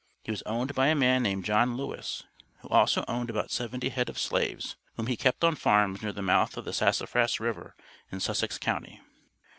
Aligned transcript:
He 0.23 0.31
was 0.31 0.41
owned 0.47 0.73
by 0.73 0.87
a 0.87 0.95
man 0.95 1.21
named 1.21 1.45
John 1.45 1.77
Lewis, 1.77 2.23
who 2.61 2.69
also 2.69 3.05
owned 3.07 3.29
about 3.29 3.51
seventy 3.51 3.89
head 3.89 4.09
of 4.09 4.17
slaves, 4.17 4.75
whom 4.95 5.05
he 5.05 5.15
kept 5.15 5.43
on 5.43 5.53
farms 5.53 6.01
near 6.01 6.11
the 6.11 6.23
mouth 6.23 6.57
of 6.57 6.65
the 6.65 6.73
Sassafras 6.73 7.39
River, 7.39 7.75
in 8.11 8.19
Sussex 8.19 8.57
county. 8.57 8.99